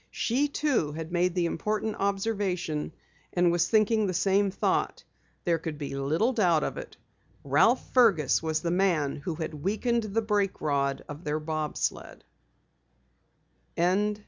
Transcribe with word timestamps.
She, 0.09 0.47
too, 0.47 0.93
had 0.93 1.11
made 1.11 1.35
the 1.35 1.45
important 1.45 1.95
observation, 1.99 2.91
and 3.33 3.51
was 3.51 3.69
thinking 3.69 4.07
the 4.07 4.15
same 4.15 4.49
thought. 4.49 5.03
There 5.45 5.59
could 5.59 5.77
be 5.77 5.93
little 5.93 6.33
doubt 6.33 6.63
of 6.63 6.75
it 6.77 6.97
Ralph 7.43 7.87
Fergus 7.93 8.41
was 8.41 8.61
the 8.61 8.71
man 8.71 9.17
who 9.17 9.35
had 9.35 9.53
weakened 9.53 10.01
the 10.05 10.23
brake 10.23 10.59
rod 10.59 11.03
of 11.07 11.23
their 11.23 11.39
bob 11.39 11.77
sled! 11.77 12.23